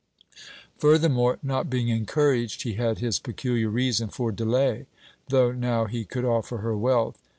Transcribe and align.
Furthermore, 0.79 1.37
not 1.43 1.69
being 1.69 1.89
encouraged, 1.89 2.63
he 2.63 2.73
had 2.73 2.97
his 2.97 3.19
peculiar 3.19 3.69
reason 3.69 4.09
for 4.09 4.31
delay, 4.31 4.87
though 5.29 5.51
now 5.51 5.85
he 5.85 6.05
could 6.05 6.25
offer 6.25 6.57
her 6.57 6.75
wealth. 6.75 7.19